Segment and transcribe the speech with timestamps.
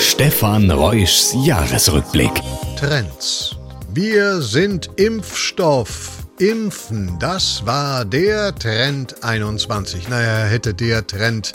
[0.00, 2.32] Stefan Reuschs Jahresrückblick.
[2.76, 3.56] Trends.
[3.92, 6.18] Wir sind Impfstoff.
[6.38, 10.08] Impfen, das war der Trend 21.
[10.08, 11.52] Naja, hätte der Trend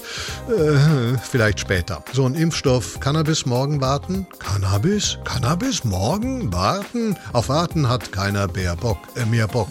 [0.49, 2.03] äh, vielleicht später.
[2.11, 4.28] So ein Impfstoff, Cannabis morgen warten?
[4.39, 5.20] Cannabis?
[5.23, 7.16] Cannabis morgen warten?
[7.32, 8.98] Auf warten hat keiner mehr Bock.
[9.16, 9.70] Äh, mehr Bock.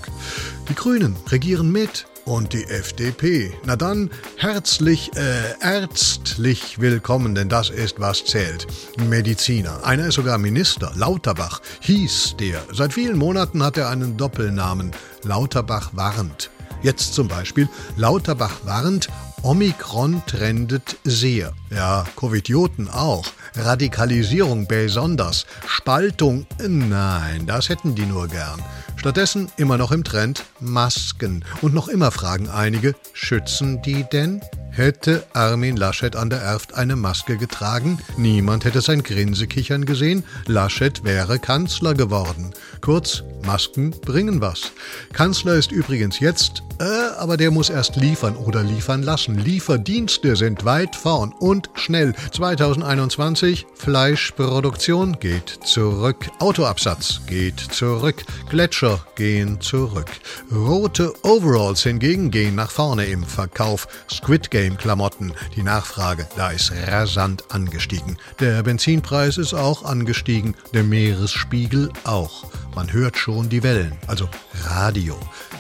[0.71, 3.53] Die Grünen regieren mit und die FDP.
[3.65, 8.67] Na dann, herzlich, äh, ärztlich willkommen, denn das ist, was zählt.
[9.09, 9.85] Mediziner.
[9.85, 10.93] Einer ist sogar Minister.
[10.95, 12.63] Lauterbach hieß der.
[12.73, 14.93] Seit vielen Monaten hat er einen Doppelnamen.
[15.25, 16.51] Lauterbach warnt.
[16.83, 19.09] Jetzt zum Beispiel, Lauterbach warnt,
[19.43, 21.53] Omikron trendet sehr.
[21.71, 23.27] Ja, Covidioten auch.
[23.57, 25.47] Radikalisierung besonders.
[25.67, 28.63] Spaltung, nein, das hätten die nur gern.
[28.95, 31.45] Stattdessen immer noch im Trend Masken.
[31.61, 34.41] Und noch immer fragen einige, schützen die denn?
[34.75, 41.05] Hätte Armin Laschet an der Erft eine Maske getragen, niemand hätte sein Grinsekichern gesehen, Laschet
[41.05, 42.55] wäre Kanzler geworden.
[42.81, 44.73] Kurz, Masken bringen was.
[45.13, 46.85] Kanzler ist übrigens jetzt, äh,
[47.19, 49.37] aber der muss erst liefern oder liefern lassen.
[49.37, 52.15] Lieferdienste sind weit vorn und schnell.
[52.33, 60.11] 2021, Fleischproduktion geht zurück, Autoabsatz geht zurück, Gletscher gehen zurück.
[60.51, 63.87] Rote Overalls hingegen gehen nach vorne im Verkauf.
[64.09, 65.33] Squid Game Game-Klamotten.
[65.57, 68.17] Die Nachfrage, da ist rasant angestiegen.
[68.39, 72.45] Der Benzinpreis ist auch angestiegen, der Meeresspiegel auch.
[72.77, 74.29] Man hört schon die Wellen, also
[74.67, 75.19] Radio.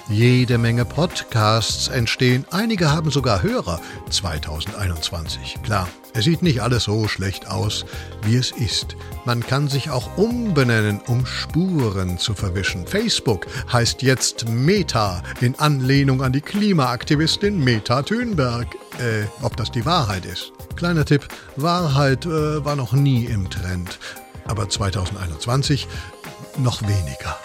[0.08, 5.58] Jede Menge Podcasts entstehen, einige haben sogar Hörer 2021.
[5.64, 7.84] Klar, es sieht nicht alles so schlecht aus,
[8.22, 8.94] wie es ist.
[9.24, 12.86] Man kann sich auch umbenennen, um Spuren zu verwischen.
[12.86, 18.68] Facebook heißt jetzt Meta, in Anlehnung an die Klimaaktivistin Meta Thunberg.
[19.02, 20.52] Äh, ob das die Wahrheit ist?
[20.76, 23.98] Kleiner Tipp, Wahrheit äh, war noch nie im Trend.
[24.46, 25.88] Aber 2021
[26.58, 27.36] noch weniger.